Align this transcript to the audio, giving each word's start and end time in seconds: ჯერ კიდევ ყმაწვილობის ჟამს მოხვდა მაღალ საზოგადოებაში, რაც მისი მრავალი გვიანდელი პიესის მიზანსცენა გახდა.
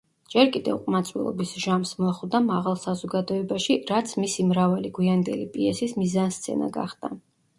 ჯერ 0.33 0.47
კიდევ 0.53 0.77
ყმაწვილობის 0.85 1.51
ჟამს 1.65 1.91
მოხვდა 2.05 2.39
მაღალ 2.45 2.79
საზოგადოებაში, 2.85 3.77
რაც 3.93 4.13
მისი 4.23 4.45
მრავალი 4.53 4.93
გვიანდელი 5.01 5.45
პიესის 5.59 5.93
მიზანსცენა 6.01 6.71
გახდა. 6.79 7.15